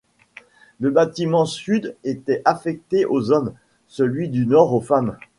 [0.79, 3.53] Le bâtiment sud était affecté aux hommes,
[3.87, 5.15] celui du nord aux femmes.